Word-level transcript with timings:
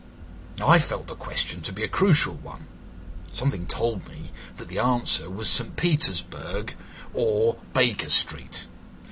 I 0.59 0.79
felt 0.79 1.05
the 1.05 1.15
question 1.15 1.61
to 1.61 1.71
be 1.71 1.83
a 1.83 1.87
crucial 1.87 2.33
one; 2.33 2.65
something 3.31 3.67
told 3.67 4.07
me 4.09 4.31
that 4.55 4.67
the 4.67 4.79
answer 4.79 5.29
was 5.29 5.47
St. 5.47 5.75
Petersburg 5.75 6.73
or 7.13 7.57
Baker 7.73 8.09
Street. 8.09 8.65